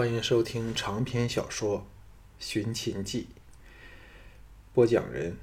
[0.00, 1.80] 欢迎收听长篇小说
[2.38, 3.28] 《寻秦记》，
[4.72, 5.36] 播讲人：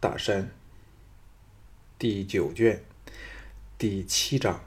[0.00, 0.50] 大山。
[1.98, 2.82] 第九卷
[3.76, 4.64] 第七章：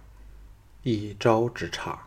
[0.83, 2.05] 一招之差。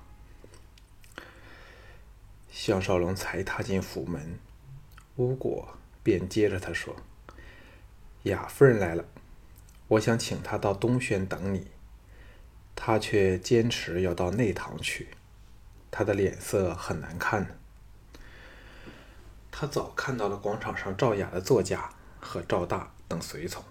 [2.52, 4.38] 项少龙才踏进府门，
[5.16, 6.94] 巫果便接着他说
[8.22, 9.04] ：“雅夫人来了，
[9.88, 11.66] 我想请她到东轩等你，
[12.76, 15.08] 她却坚持要到内堂去。”
[15.98, 17.48] 他的脸色很难看呢。
[19.50, 21.88] 他早看到了广场上赵雅的座驾
[22.20, 23.64] 和赵大等随从，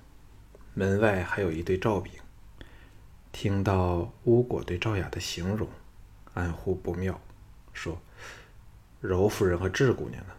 [0.73, 2.11] 门外还有一对赵兵。
[3.31, 5.69] 听到巫果对赵雅的形容，
[6.33, 7.21] 暗呼不妙，
[7.73, 8.01] 说
[9.01, 10.33] ：“柔夫人和智姑娘呢？”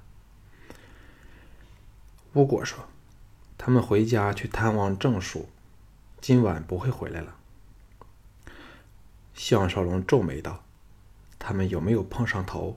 [2.34, 2.88] 巫果说
[3.56, 5.48] ：“他们回家去探望郑叔，
[6.20, 7.36] 今晚不会回来了。”
[9.34, 10.65] 项少龙皱眉道。
[11.48, 12.76] 他们有没有碰上头？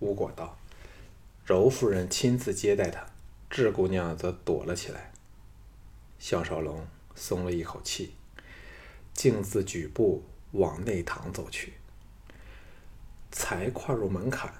[0.00, 0.58] 吴果道
[1.46, 3.06] ：“柔夫人亲自接待他，
[3.48, 5.12] 智姑娘则躲了起来。”
[6.18, 8.16] 项少龙松了一口气，
[9.12, 11.74] 径自举步往内堂走去。
[13.30, 14.52] 才跨入门槛，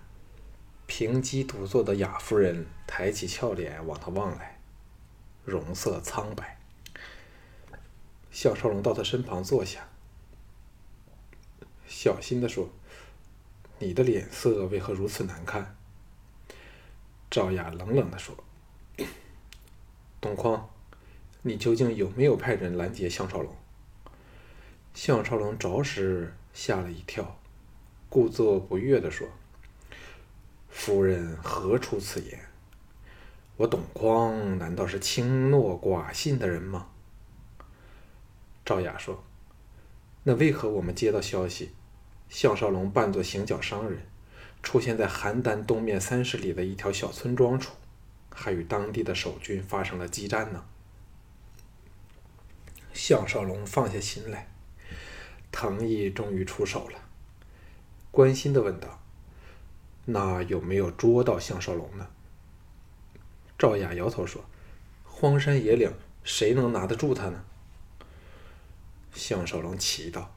[0.87, 4.61] 平基独坐的雅夫人抬起俏脸往他望来，
[5.45, 6.61] 容色苍白。
[8.31, 9.89] 项少龙到他身旁坐下，
[11.97, 12.69] 小心地说。
[13.81, 15.77] 你的脸色为何如此难看？
[17.29, 18.35] 赵雅冷冷地说
[20.23, 20.71] ：“董匡，
[21.43, 23.55] 你究竟有没有派人拦截项少龙？”
[24.95, 27.37] 项少龙着实吓了一跳，
[28.09, 29.29] 故作不悦地说
[30.71, 32.49] ：“夫人何出此言？
[33.57, 36.89] 我董匡难道是轻诺寡信的人吗？”
[38.65, 39.25] 赵雅说
[40.23, 41.73] ：“那为何我们接到消息？”
[42.29, 44.07] 项少龙扮作行脚商人，
[44.63, 47.75] 出现在邯郸东面三十里的一条小村庄处，
[48.31, 50.65] 还与当地的守军发生了激战呢。
[52.93, 54.49] 项少龙放下心来，
[55.53, 56.99] 藤毅终于出手了，
[58.11, 59.01] 关心的问道
[60.07, 62.09] ：“那有没有捉到项少龙呢？”
[63.59, 64.45] 赵雅摇头说
[65.05, 67.45] ：“荒山野岭，谁能拿得住他呢？”
[69.15, 70.35] 项少龙奇道。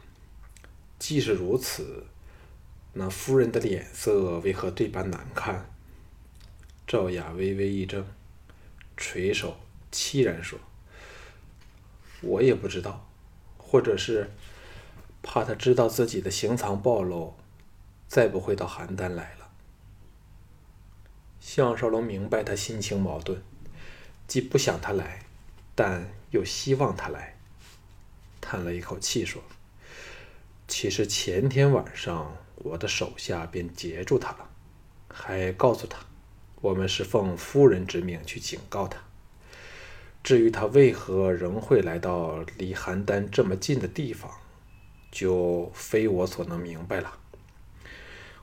[0.99, 2.05] 既是如此，
[2.93, 5.69] 那夫人的脸色为何这般难看？
[6.87, 8.03] 赵雅微微一怔，
[8.95, 9.57] 垂首
[9.91, 10.57] 凄然说
[12.21, 13.07] ：“我也不知道，
[13.57, 14.31] 或者是
[15.21, 17.35] 怕他知道自己的行藏暴露，
[18.07, 19.49] 再不会到邯郸来了。”
[21.39, 23.41] 项少龙明白他心情矛盾，
[24.27, 25.23] 既不想他来，
[25.75, 27.37] 但又希望他来，
[28.41, 29.43] 叹了一口气说。
[30.67, 34.49] 其实前天晚上，我的手下便截住他了，
[35.07, 35.99] 还告诉他，
[36.61, 38.99] 我们是奉夫人之命去警告他。
[40.23, 44.29] 至于他为何仍会来到离邯郸这么近的地方，
[45.09, 47.17] 就非我所能明白了。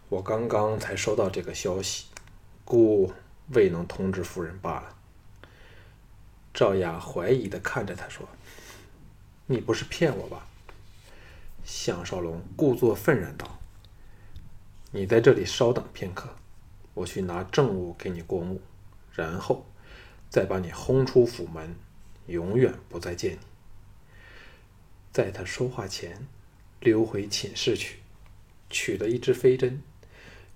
[0.09, 2.07] 我刚刚才收到这个消息，
[2.65, 3.13] 故
[3.51, 4.97] 未能通知夫人罢了。
[6.55, 8.27] 赵雅怀疑地看着他说
[9.47, 10.49] ：“你不是骗我吧？”
[11.65, 13.59] 项少龙故作愤然道
[14.93, 16.37] ：“你在这里稍等片刻，
[16.93, 18.61] 我去拿证物给你过目，
[19.13, 19.67] 然后
[20.29, 21.75] 再把你轰出府门，
[22.27, 23.39] 永远不再见你。”
[25.11, 26.27] 在他说话前，
[26.81, 28.01] 溜回寝室去，
[28.69, 29.81] 取了一支飞针，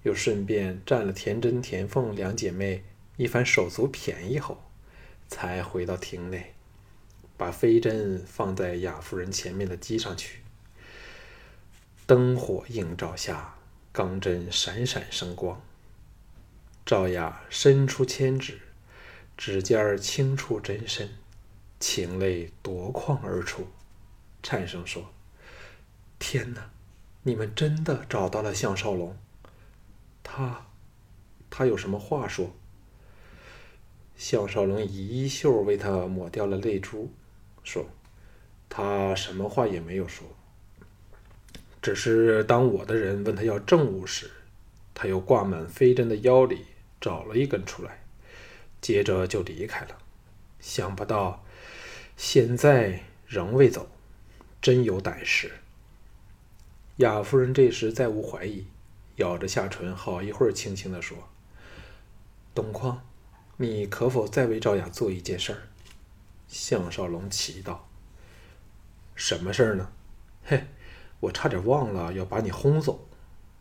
[0.02, 2.84] 又顺便占了田真、田凤两姐妹
[3.16, 4.62] 一番手足便宜后，
[5.26, 6.54] 才回到厅内，
[7.36, 10.40] 把飞针放在雅夫人前面的机上去。
[12.08, 13.56] 灯火映照下，
[13.92, 15.60] 钢针闪闪生光。
[16.86, 18.58] 赵雅伸出千指，
[19.36, 21.10] 指尖儿轻触针身，
[21.78, 23.68] 情泪夺眶而出，
[24.42, 25.12] 颤声说
[26.18, 26.70] ：“天哪，
[27.24, 29.14] 你们真的找到了项少龙？
[30.22, 30.64] 他，
[31.50, 32.52] 他有什么话说？”
[34.16, 37.12] 项少龙以衣袖为他抹掉了泪珠，
[37.62, 37.84] 说
[38.70, 40.26] ：“他什么话也没有说。”
[41.80, 44.30] 只是当我的人问他要证物时，
[44.92, 46.66] 他又挂满飞针的腰里
[47.00, 48.02] 找了一根出来，
[48.80, 49.96] 接着就离开了。
[50.58, 51.44] 想不到
[52.16, 53.88] 现在仍未走，
[54.60, 55.52] 真有胆识。
[56.96, 58.66] 雅夫人这时再无怀疑，
[59.16, 61.16] 咬着下唇，好一会儿，轻轻地说
[62.52, 63.00] ：“东匡，
[63.56, 65.58] 你可否再为赵雅做一件事儿？”
[66.48, 67.88] 项少龙奇道
[69.14, 69.92] ：“什么事儿呢？”
[70.44, 70.66] 嘿。
[71.20, 73.08] 我差点忘了要把你轰走，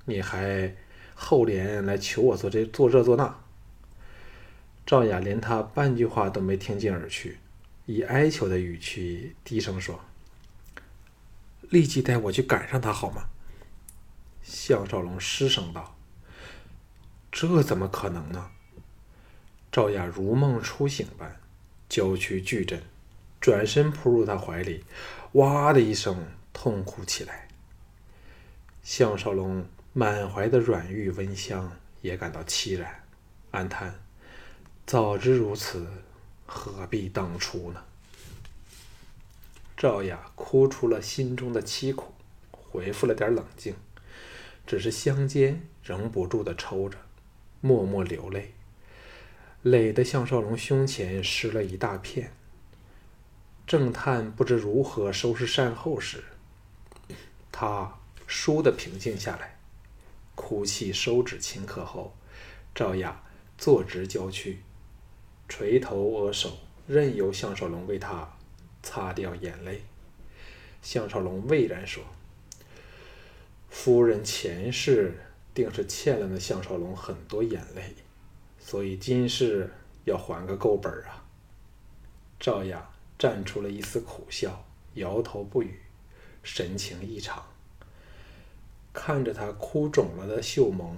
[0.05, 0.75] 你还
[1.15, 3.35] 厚脸来求我做这做这做那。
[4.85, 7.39] 赵雅连他半句话都没听进耳去，
[7.85, 9.99] 以哀求的语气低声说
[11.69, 13.23] ：“立即带我去赶上他好吗？”
[14.43, 15.97] 项少龙失声道
[17.31, 18.51] ：“这怎么可能呢？”
[19.69, 21.35] 赵雅如梦初醒般，
[21.89, 22.81] 娇躯巨震，
[23.41, 24.85] 转身扑入他怀里，
[25.33, 27.46] 哇的一声痛哭起来。
[28.87, 33.03] 项少龙满怀的软玉温香也感到凄然，
[33.51, 33.93] 暗叹：
[34.85, 35.85] 早知如此，
[36.45, 37.83] 何必当初呢？
[39.75, 42.13] 赵雅哭出了心中的凄苦，
[42.49, 43.75] 恢复了点冷静，
[44.65, 46.97] 只是香肩仍不住的抽着，
[47.59, 48.53] 默默流泪。
[49.63, 52.31] 累得项少龙胸前湿了一大片。
[53.67, 56.23] 正叹不知如何收拾善后时，
[57.51, 57.93] 他
[58.27, 59.57] 倏地平静下来，
[60.35, 62.15] 哭泣收止顷刻后，
[62.75, 63.23] 赵雅
[63.57, 64.59] 坐直娇躯，
[65.47, 66.57] 垂头握手，
[66.87, 68.37] 任由项少龙为他
[68.83, 69.81] 擦掉眼泪。
[70.81, 72.03] 项少龙巍然说
[73.69, 75.17] ：“夫人前世
[75.53, 77.95] 定是欠了那项少龙很多眼泪。”
[78.59, 79.73] 所以今世
[80.03, 81.23] 要还个够本啊！
[82.39, 84.65] 赵雅绽出了一丝苦笑，
[84.95, 85.79] 摇头不语，
[86.43, 87.43] 神情异常。
[88.93, 90.95] 看着他哭肿了的秀萌，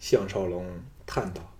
[0.00, 0.66] 项少龙
[1.06, 1.54] 叹道：“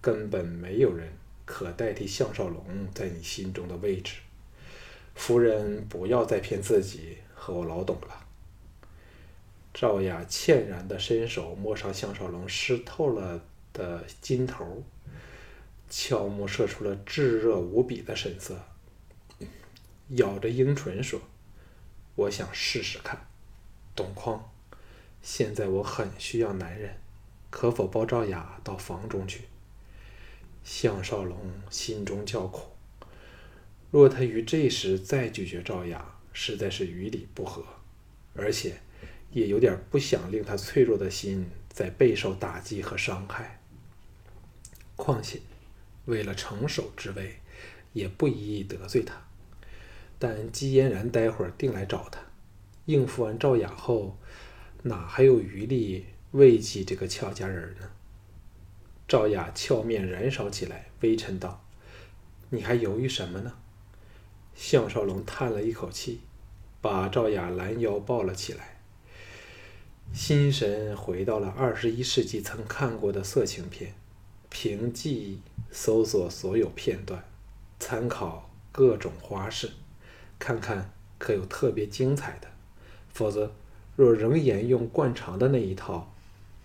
[0.00, 1.12] 根本没有人
[1.44, 4.16] 可代替项少龙在你心中的位置。
[5.14, 8.26] 夫人不要再骗自己和我老董了。”
[9.74, 13.40] 赵雅歉然的伸手摸上项少龙湿透了。
[13.74, 14.82] 的金头，
[15.88, 18.58] 俏目射出了炙热无比的神色，
[20.08, 21.20] 咬着樱唇说
[22.16, 23.27] ：“我想试试看，
[23.98, 24.40] 董匡，
[25.20, 26.94] 现在我很需要男人，
[27.50, 29.48] 可否抱赵雅到房中去？”
[30.62, 31.36] 项少龙
[31.68, 32.68] 心中叫苦，
[33.90, 37.64] 若他于这时再拒绝赵雅，实在是于理不合，
[38.36, 38.78] 而且
[39.32, 43.60] 也有点不想令他脆弱的心再备受打击和伤害。
[44.94, 45.40] 况且，
[46.04, 47.40] 为了成守之位，
[47.92, 49.14] 也不宜得罪他。
[50.20, 52.20] 但姬嫣然待会儿定来找他，
[52.88, 54.16] 应付完赵雅后，
[54.84, 57.90] 哪还有余力慰藉这个俏佳人呢？
[59.06, 61.62] 赵雅俏面燃烧起来，微嗔道
[62.48, 63.52] ：“你还犹豫什么呢？”
[64.56, 66.20] 项少龙叹了一口气，
[66.80, 68.80] 把赵雅拦腰抱了起来，
[70.14, 73.92] 心神回到了二十一世纪曾看过的色情片。
[74.48, 77.22] 凭记忆搜索所有片段，
[77.78, 79.72] 参考各种花式，
[80.38, 82.48] 看看可有特别精彩的。
[83.12, 83.52] 否则，
[83.96, 86.12] 若仍沿用惯常的那一套，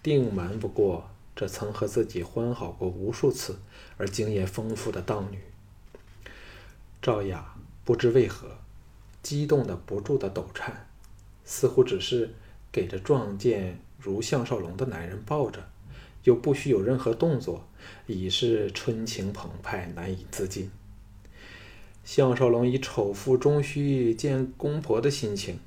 [0.02, 3.58] 定瞒不过这曾和自己欢好过无数次
[3.98, 5.40] 而经验丰富的荡女。
[7.02, 8.58] 赵雅不知为何，
[9.22, 10.88] 激动的不住的抖颤，
[11.44, 12.34] 似乎只是
[12.72, 15.70] 给这撞见如项少龙的男人抱着。
[16.24, 17.68] 又不需有任何动作，
[18.08, 20.72] 已是春情澎湃，难以自禁。
[22.06, 25.60] 项少龙以丑妇终须见公婆的心情，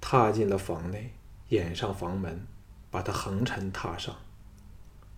[0.00, 1.12] 踏进了房内，
[1.48, 2.46] 掩上房门，
[2.90, 4.14] 把他横陈榻上。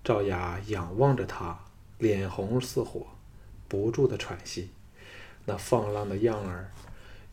[0.02, 1.58] 赵雅仰望着他，
[1.98, 3.06] 脸红似火，
[3.68, 4.70] 不住的喘息，
[5.44, 6.72] 那放浪的样儿，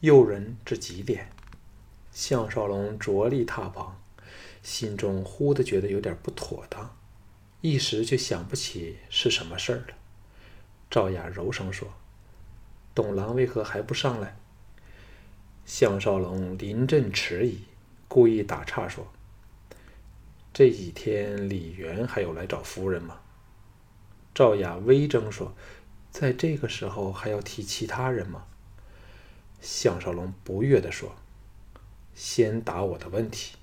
[0.01, 1.29] 诱人至极点。
[2.12, 4.00] 项少龙着力踏旁，
[4.62, 6.96] 心中忽的觉得有点不妥当。
[7.62, 9.96] 一时却想不起是什么事儿了。
[10.89, 11.88] 赵雅柔声说
[12.93, 14.38] ：“董郎为何还不上来？”
[15.65, 17.60] 项少龙临阵迟疑，
[18.07, 19.07] 故意打岔说
[20.53, 23.19] ：“这几天李元还有来找夫人吗？”
[24.36, 25.55] 赵雅微怔说
[26.12, 28.45] ：“在这个时候还要提其他人吗？”
[29.60, 31.15] 项少龙不悦地说
[32.13, 33.55] ：“先答我的问题。”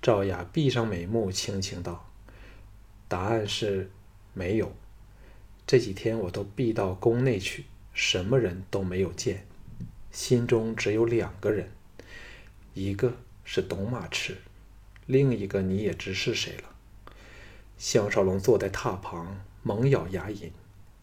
[0.00, 2.08] 赵雅闭上眉目，轻轻道。
[3.08, 3.90] 答案是，
[4.32, 4.72] 没有。
[5.66, 9.46] 这几天我都避到宫内去，什么人都没有见，
[10.14, 11.72] 心中只有两个人，
[12.72, 14.36] 一个是董马池，
[15.06, 16.70] 另一个你也知是谁了。
[17.76, 20.52] 项少龙坐在榻旁，猛咬牙龈，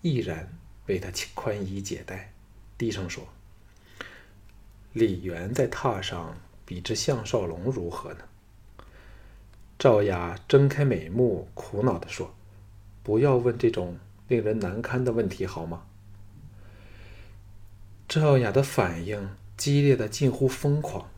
[0.01, 2.31] 毅然为他宽衣解带，
[2.77, 3.27] 低声说
[4.93, 8.19] ：“李元在榻上，比之项少龙如何呢？”
[9.77, 12.33] 赵雅睁开美目，苦恼地说
[13.03, 13.99] ：“不要问这种
[14.29, 15.83] 令人难堪的问题，好吗？”
[18.13, 21.09] 赵雅的反应激烈的近乎疯狂。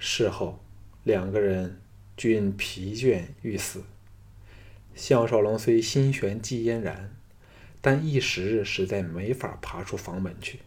[0.00, 0.58] 事后，
[1.04, 1.80] 两个人
[2.16, 3.84] 均疲倦欲死。
[4.96, 7.14] 项少龙虽心悬忌嫣然，
[7.80, 10.58] 但一时实在没法爬出房门去。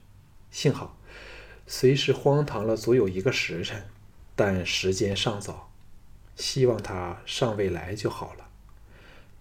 [0.51, 0.97] 幸好，
[1.67, 3.83] 虽是荒唐了足有一个时辰，
[4.37, 5.69] 但时间尚早，
[6.37, 8.47] 希望他尚未来就好了。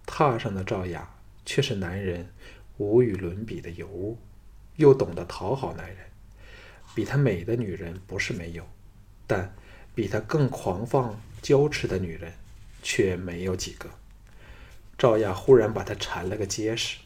[0.05, 1.15] 榻上的赵雅
[1.45, 2.27] 却是男人
[2.77, 4.17] 无与伦比的尤物，
[4.75, 5.97] 又懂得讨好男人。
[6.93, 8.67] 比她美的女人不是没有，
[9.25, 9.53] 但
[9.95, 12.33] 比她更狂放娇痴的女人
[12.83, 13.89] 却没有几个。
[14.97, 16.97] 赵雅忽然把她缠了个结实。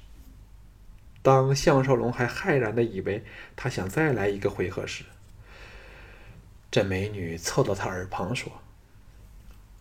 [1.21, 3.23] 当项少龙还骇然的以为
[3.55, 5.03] 他想再来一个回合时，
[6.69, 8.61] 这美女凑到他耳旁说：“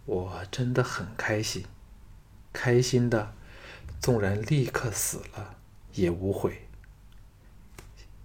[0.07, 1.67] 我真的很开心，
[2.51, 3.35] 开心的，
[4.01, 5.57] 纵然立刻死了
[5.93, 6.64] 也无悔。”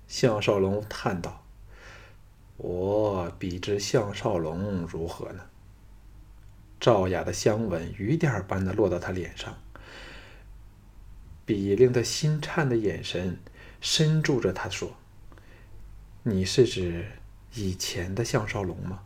[0.09, 1.45] 项少龙叹道
[2.57, 5.43] ：“我比之项少龙如何呢？”
[6.81, 9.55] 赵雅的香吻雨点般的落到他脸上。
[11.45, 13.39] 比令他心颤的眼神
[13.81, 14.95] 深注着他，说
[16.23, 17.05] ：“你是指
[17.53, 19.03] 以前的项少龙吗？”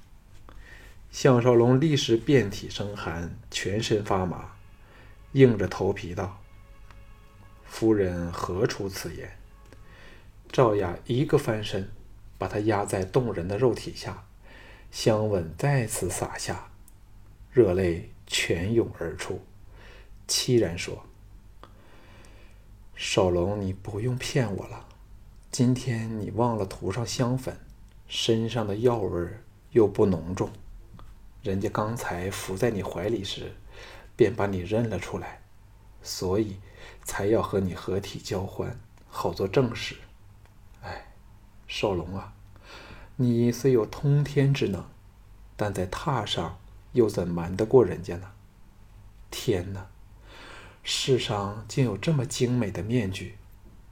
[1.11, 4.55] 项少龙立时遍体生寒，全身发麻，
[5.33, 6.41] 硬着头皮道
[7.65, 9.37] ：“夫人何出此言？”
[10.53, 11.89] 赵雅一个翻身，
[12.37, 14.27] 把他压在动人的肉体下，
[14.91, 16.69] 香吻再次洒下，
[17.51, 19.41] 热泪泉涌而出，
[20.27, 21.07] 凄然说。
[22.95, 24.85] 少龙，你不用骗我了。
[25.49, 27.57] 今天你忘了涂上香粉，
[28.07, 29.27] 身上的药味
[29.71, 30.51] 又不浓重。
[31.41, 33.51] 人家刚才伏在你怀里时，
[34.15, 35.41] 便把你认了出来，
[36.03, 36.57] 所以
[37.03, 39.95] 才要和你合体交欢，好做正事。
[41.67, 42.33] 少龙啊，
[43.15, 44.83] 你虽有通天之能，
[45.55, 46.59] 但在榻上
[46.91, 48.31] 又怎瞒得过人家呢？
[49.31, 49.87] 天哪！
[50.83, 53.35] 世上竟有这么精美的面具，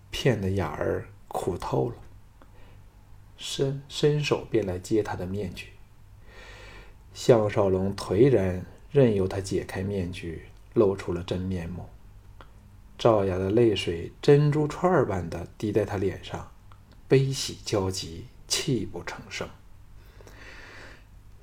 [0.10, 1.96] 骗得雅儿苦透了。
[3.38, 5.70] 伸伸手便来接他的面具。
[7.14, 11.86] 项少龙颓然任由他解开面具，露出了真面目。
[12.98, 16.51] 赵雅的泪水珍珠串儿般的滴在他脸上，
[17.12, 19.50] 悲喜交集，泣不成声。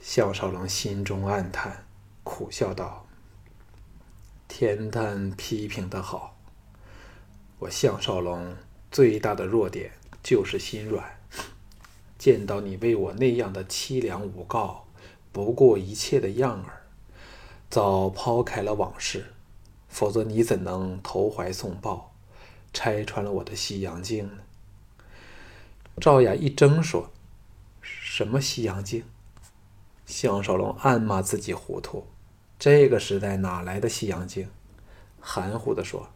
[0.00, 1.84] 项少龙心中暗叹，
[2.24, 3.04] 苦笑道。
[4.48, 6.38] 天旦批评的好，
[7.58, 8.56] 我项少龙
[8.90, 11.04] 最大的弱点就是心软。
[12.16, 14.86] 见到你为我那样的凄凉无告、
[15.32, 16.86] 不顾一切的样儿，
[17.68, 19.34] 早抛开了往事，
[19.90, 22.14] 否则你怎能投怀送抱，
[22.72, 24.38] 拆穿了我的西洋镜呢？
[25.98, 27.10] 赵雅一怔说
[27.80, 29.04] ：“什么西洋镜？”
[30.06, 32.06] 项少龙暗骂自己糊涂。
[32.58, 34.48] 这个时代哪来的西洋镜？
[35.20, 36.08] 含糊的说：“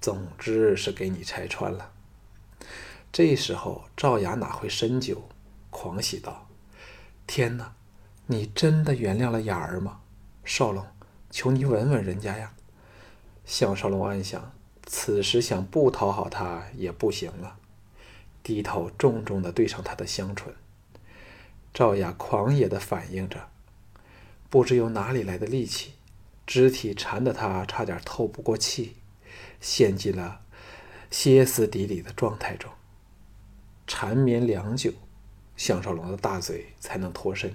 [0.00, 1.92] 总之是给你拆穿了。”
[3.12, 5.22] 这时候赵雅哪会深究，
[5.70, 6.46] 狂喜道
[7.26, 7.74] ：“天哪，
[8.26, 10.00] 你真的原谅了雅儿吗？
[10.44, 10.86] 少龙，
[11.30, 12.52] 求你吻吻人家呀！”
[13.44, 14.52] 项少龙暗想，
[14.84, 17.56] 此时想不讨好她也不行了，
[18.46, 20.54] 低头重重的对上他的香唇。
[21.74, 23.48] 赵雅狂野的反应着。
[24.48, 25.94] 不知由哪里来的力气，
[26.46, 28.94] 肢体缠得他差点透不过气，
[29.60, 30.42] 陷进了
[31.10, 32.70] 歇斯底里的状态中。
[33.88, 34.92] 缠绵良久，
[35.56, 37.52] 项少龙的大嘴才能脱身。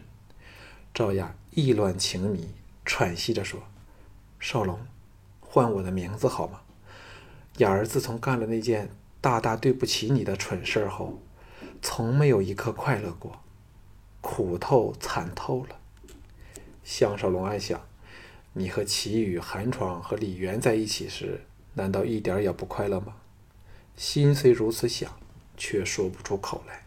[0.93, 2.49] 赵雅意乱情迷，
[2.83, 3.63] 喘息着说
[4.37, 4.77] ：“少龙，
[5.39, 6.59] 唤我的名字好吗？
[7.57, 8.89] 雅儿自从干了那件
[9.21, 11.21] 大大对不起你的蠢事儿后，
[11.81, 13.39] 从没有一刻快乐过，
[14.19, 15.77] 苦透惨透了。”
[16.83, 17.79] 项少龙暗想
[18.53, 21.41] ：“你和齐宇、韩闯和李元在一起时，
[21.75, 23.15] 难道一点也不快乐吗？”
[23.95, 25.15] 心虽如此想，
[25.55, 26.81] 却说不出口来。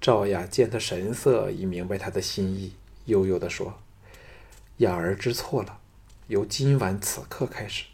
[0.00, 2.72] 赵雅见他神色，已明白他的心意，
[3.04, 3.78] 悠悠地说
[4.78, 5.80] ：“雅儿知错了。
[6.28, 7.84] 由今晚此刻开始，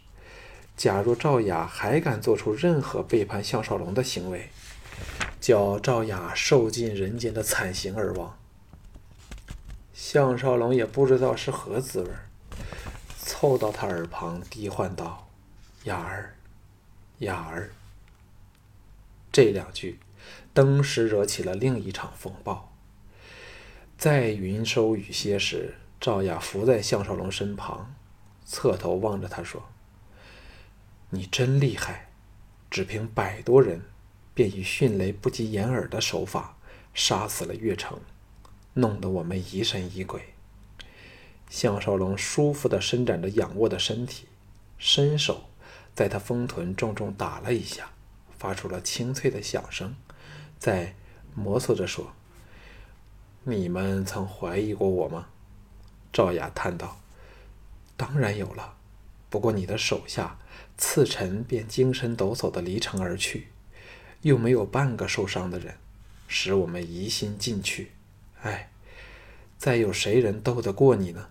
[0.81, 4.49] 假若赵雅还敢做出任何背叛项少龙的行为，
[5.39, 8.35] 叫赵雅受尽人间的惨刑而亡。”
[9.93, 12.09] 项少龙也不知道是何滋味，
[13.19, 15.29] 凑到他耳旁低唤道
[15.85, 16.33] ：“雅儿，
[17.19, 17.69] 雅儿。”
[19.31, 19.99] 这两句，
[20.51, 22.73] 登时惹起了另一场风暴。
[23.99, 27.93] 在云收雨歇时，赵雅伏在项少龙身旁，
[28.43, 29.61] 侧头望着他说
[31.11, 32.09] ：“你真厉害，
[32.69, 33.81] 只凭百多人，
[34.33, 36.57] 便以迅雷不及掩耳的手法
[36.93, 37.99] 杀死了岳城。”
[38.73, 40.33] 弄得我们疑神疑鬼。
[41.49, 44.29] 项少龙舒服地伸展着仰卧的身体，
[44.77, 45.49] 伸手
[45.93, 47.89] 在他丰臀重重打了一下，
[48.37, 49.93] 发出了清脆的响声，
[50.57, 50.95] 在
[51.35, 52.13] 摩挲着说
[53.43, 55.27] ：“你们曾怀疑过我吗？”
[56.13, 57.01] 赵雅叹道
[57.97, 58.75] ：“当然有了，
[59.29, 60.39] 不过你的手下
[60.81, 63.49] 次晨便精神抖擞地离城而去，
[64.23, 65.75] 又没有半个受伤的人，
[66.27, 67.91] 使我们疑心进去。
[68.41, 68.71] 哎，
[69.59, 71.29] 再有谁人斗得过你呢？”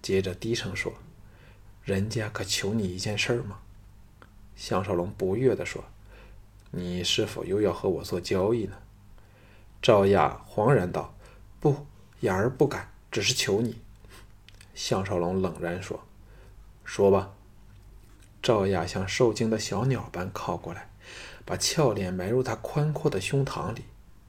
[0.00, 0.94] 接着低声说
[1.82, 3.58] ：“人家可求你一件事儿吗？”
[4.54, 5.84] 项少龙不悦地说
[6.70, 8.76] ：“你是否又要和我做交易呢？”
[9.82, 11.12] 赵雅惶然道
[11.58, 11.84] ：“不，
[12.20, 13.80] 雅儿不敢。”只是求你，
[14.74, 16.06] 项少龙冷然说
[16.84, 17.32] ：“说吧。”
[18.46, 20.88] 赵雅像受惊的小鸟般靠过来，
[21.44, 23.82] 把俏脸埋入他宽阔的胸膛里，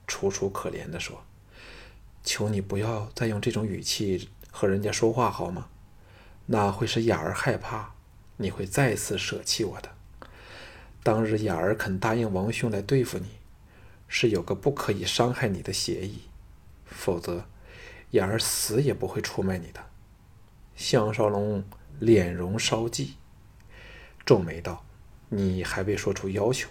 [0.08, 1.22] 楚楚可怜地说
[2.24, 5.68] ：“求你不要再用这种语气和人家说话好吗？
[6.46, 7.92] 那会使雅儿害怕，
[8.38, 9.88] 你会再次舍弃我的。
[11.04, 13.28] 当日雅儿肯答应王兄来对付你，
[14.08, 16.22] 是有个不可以伤害你的协议，
[16.84, 17.44] 否则……”
[18.10, 19.80] 雅儿死也不会出卖你的。
[20.74, 21.62] 项少龙
[22.00, 23.10] 脸容稍霁，
[24.28, 24.84] 皱眉道
[25.30, 26.68] ：“你还未说出要求。”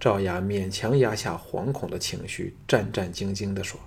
[0.00, 3.78] 赵雅勉强压下惶恐的情绪，战战兢兢地说：“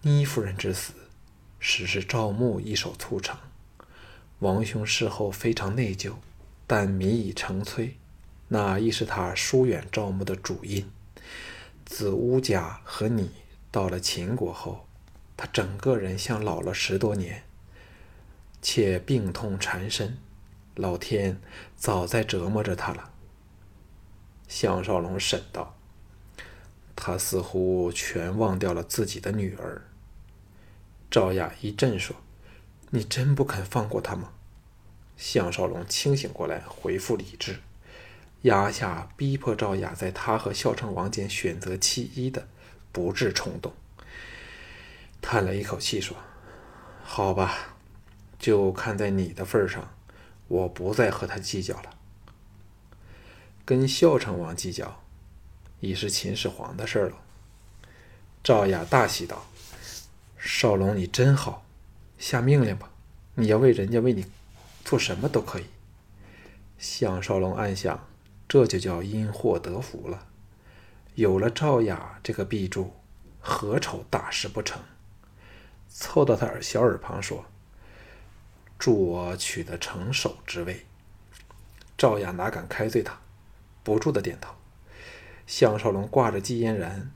[0.00, 0.94] 倪夫人之死，
[1.60, 3.36] 实是赵牧一手促成。
[4.38, 6.14] 王兄事后非常内疚，
[6.66, 7.90] 但民已成摧，
[8.48, 10.90] 那亦是他疏远赵牧的主因。
[11.84, 13.30] 自乌家和你。”
[13.70, 14.86] 到了秦国后，
[15.36, 17.42] 他整个人像老了十多年，
[18.62, 20.16] 且病痛缠身，
[20.74, 21.40] 老天
[21.76, 23.12] 早在折磨着他了。
[24.48, 25.76] 项少龙审道
[26.96, 29.82] ：“他似乎全忘掉了自己的女儿。”
[31.10, 32.16] 赵雅一震说
[32.90, 34.32] ：“你真不肯放过他吗？”
[35.16, 37.60] 项少龙清醒过来，恢复理智，
[38.42, 42.48] 压下逼迫赵雅在他和孝成王间选择其一的。
[42.92, 43.72] 不致冲动，
[45.20, 46.16] 叹了一口气说
[47.02, 47.74] ：“好吧，
[48.38, 49.92] 就看在你的份上，
[50.48, 51.90] 我不再和他计较了。
[53.64, 55.02] 跟孝成王计较，
[55.80, 57.16] 已是秦始皇的事了。”
[58.44, 59.46] 赵雅大喜道
[60.36, 61.64] ：“少龙，你真好，
[62.18, 62.90] 下命令吧，
[63.36, 64.26] 你要为人家为你
[64.84, 65.64] 做什么都可以。”
[66.78, 68.06] 项少龙暗想：
[68.46, 70.26] 这就叫因祸得福了。
[71.14, 72.92] 有了赵雅这个臂助，
[73.40, 74.82] 何愁大事不成？
[75.88, 77.46] 凑到他耳小耳旁说
[78.78, 80.84] ：“助我取得成首之位。”
[81.96, 83.20] 赵雅哪敢开罪他，
[83.82, 84.54] 不住的点头。
[85.46, 87.10] 项少龙挂着季嫣然，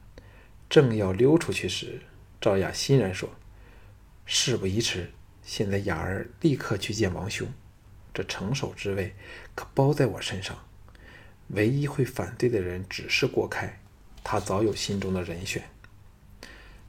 [0.70, 2.02] 正要溜出去时，
[2.40, 3.30] 赵雅欣然说
[4.24, 5.10] ：“事不宜迟，
[5.42, 7.48] 现在雅儿立刻去见王兄，
[8.14, 9.14] 这成首之位
[9.54, 10.56] 可包在我身上。
[11.48, 13.80] 唯一会反对的人只是郭开。”
[14.22, 15.70] 他早有心中的人选。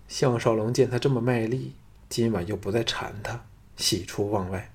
[0.10, 1.74] 项少龙见他这么卖力，
[2.10, 3.46] 今晚又不再缠他，
[3.80, 4.72] 喜出望外，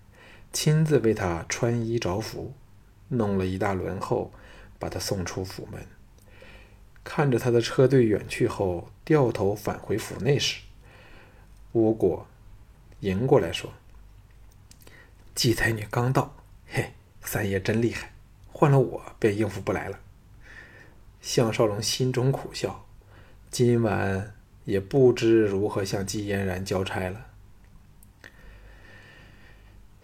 [0.51, 2.55] 亲自为他穿衣着服，
[3.09, 4.33] 弄了一大轮后，
[4.79, 5.87] 把他送出府门。
[7.05, 10.63] 看着他的车队远去后，掉头返回府内时，
[11.73, 12.27] 吴果
[13.01, 13.75] 迎过来说
[15.37, 16.35] ：“季才女刚到，
[16.67, 18.15] 嘿，三爷真厉害，
[18.51, 20.01] 换了我便应付不来了。”
[21.21, 22.87] 项少龙心中苦笑，
[23.51, 27.34] 今晚也不知如何向季嫣然交差了。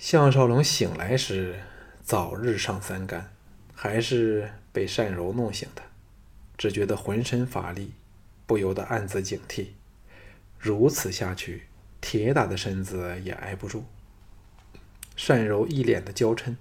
[0.00, 1.60] 项少龙醒来时，
[2.02, 3.30] 早日上三竿，
[3.74, 5.82] 还是被单柔弄醒的，
[6.56, 7.92] 只觉得浑身乏力，
[8.46, 9.66] 不由得暗自警惕：
[10.58, 11.64] 如此下去，
[12.00, 13.84] 铁打的身子也挨不住。
[15.28, 16.56] 单柔一脸的娇嗔，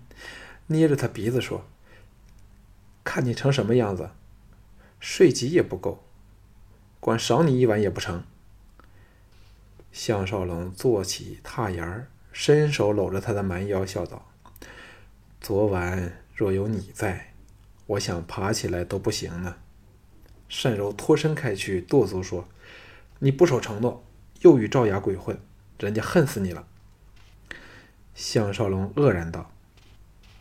[0.68, 1.66] 捏着他鼻子说
[3.06, 4.10] ：“看你成什么样子！”
[5.00, 6.04] 睡几也不够，
[7.00, 8.26] 管赏你一晚也不成。
[9.94, 12.10] 项少龙坐起踏沿儿，
[12.42, 14.26] 伸手搂着他的蛮腰，笑道
[15.42, 17.34] ：“昨晚若有你在，
[17.86, 19.58] 我想爬起来都不行呢。”
[20.64, 22.48] 单柔脱身开去，跺足说
[23.20, 24.06] ：“你不守承诺，
[24.40, 25.38] 又与赵雅鬼混，
[25.80, 26.66] 人家恨死你了。”
[28.16, 29.52] 项少龙愕然道：“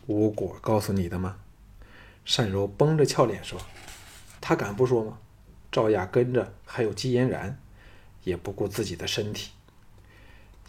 [0.07, 1.39] 吴果告诉你的吗？”
[2.23, 3.59] 单柔绷着俏脸说。
[4.39, 5.17] 他敢不说吗？
[5.69, 7.59] 赵雅跟着还有季嫣然，
[8.23, 9.51] 也不顾自己的身体。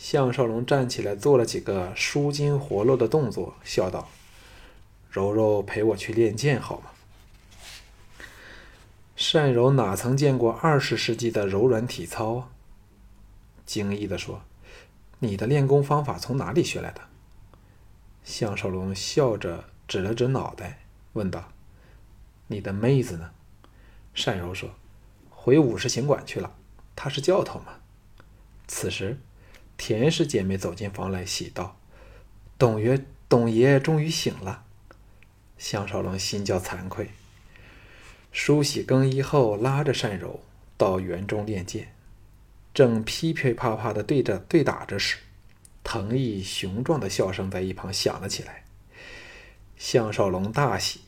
[0.02, 4.08] 项少龙站起来做了几个舒筋活络的动作，笑道
[5.12, 6.90] ：“柔柔陪我去练剑好吗？”
[9.30, 12.48] 单柔哪曾见过二十世纪的柔软体操啊？
[13.66, 14.40] 惊异地说
[15.20, 17.02] ：“你的练功方法从哪里学来的？”
[18.24, 20.78] 项少龙笑着指了指脑袋，
[21.12, 21.52] 问道
[22.48, 23.32] ：“你的妹子呢？”
[24.16, 24.70] 单柔说
[25.28, 26.54] ：“回五十行馆去了，
[26.96, 27.74] 她是教头嘛。”
[28.66, 29.18] 此时，
[29.80, 31.78] 田氏姐妹走进房来，喜道
[32.58, 34.64] ：“董爷，董爷终于醒了。”
[35.56, 37.08] 项少龙心叫惭愧。
[38.30, 40.40] 梳洗更衣后，拉着单柔
[40.76, 41.94] 到园中练剑，
[42.74, 45.16] 正噼噼啪啪的对着对打着时，
[45.82, 48.64] 藤毅雄壮的笑声在一旁响了起来。
[49.78, 51.00] 项少龙大喜，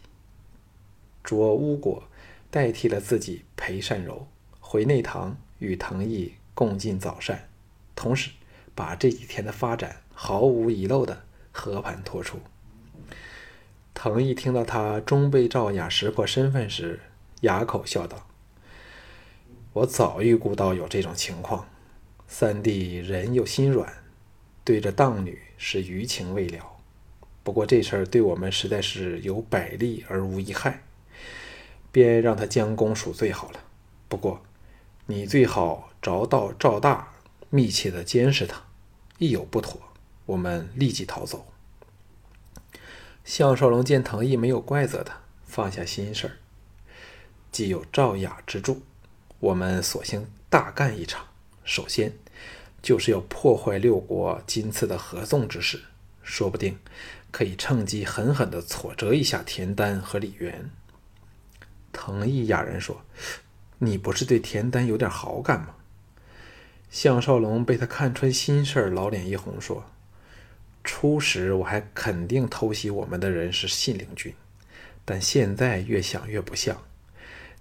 [1.22, 2.04] 着巫果
[2.50, 4.26] 代替了自己陪单柔
[4.60, 7.50] 回内堂与藤毅共进早膳，
[7.94, 8.30] 同时
[8.74, 12.38] 把这几天的发展毫无遗漏的和盘托出。
[13.94, 17.00] 藤毅听到他终被赵雅识破身份时，
[17.42, 18.26] 哑口笑道
[19.74, 21.68] ：“我早预估到有这种情况。
[22.26, 23.92] 三弟人又心软，
[24.64, 26.64] 对着荡女是余情未了。
[27.42, 30.82] 不过这事儿对我们实在是有百利而无一害，
[31.90, 33.60] 便让他将功赎罪好了。
[34.08, 34.40] 不过
[35.04, 37.11] 你最好着到赵大，
[37.54, 38.62] 密切的监视他，
[39.18, 39.78] 一有不妥，
[40.24, 41.52] 我们立即逃走。”
[43.24, 46.36] 项少龙见藤毅没有怪责他，放下心事儿。
[47.50, 48.80] 既有赵雅之助，
[49.38, 51.26] 我们索性大干一场。
[51.62, 52.14] 首先，
[52.80, 55.82] 就是要破坏六国今次的合纵之势，
[56.22, 56.78] 说不定
[57.30, 60.70] 可以趁机狠狠地挫折一下田丹和李元。
[61.92, 63.04] 藤毅哑然说
[63.78, 65.74] ：“你不是对田丹有点好感吗？”
[66.92, 69.86] 项少龙被他看穿心事儿，老脸一红，说
[70.84, 74.34] ：“初时我还肯定偷袭我们的人是信陵君，
[75.02, 76.82] 但现在越想越不像。”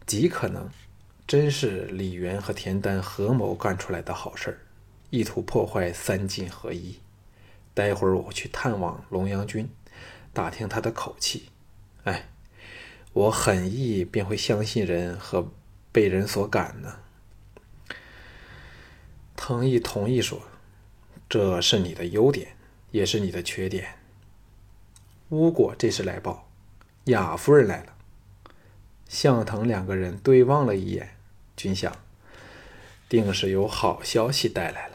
[0.06, 0.70] 极可能，
[1.26, 4.58] 真是李渊和田丹合谋干出来的好事儿，
[5.12, 7.00] 意图破坏三晋合一。
[7.74, 9.70] 待会儿我去探望龙阳君，
[10.34, 11.46] 打听他的口气。
[12.04, 12.28] 哎，
[13.14, 15.50] 我很易便会相信人和
[15.94, 16.98] 被人所感呢。
[19.44, 20.40] 藤毅同意说
[21.28, 22.56] ：“这是你的优点，
[22.92, 23.96] 也是你的缺点。”
[25.30, 26.48] 巫果这时来报，
[27.06, 27.96] 雅夫人来了。
[29.10, 31.18] 向腾两个人对望了一眼，
[31.58, 31.92] 均想，
[33.10, 34.91] 定是有好消息带来了。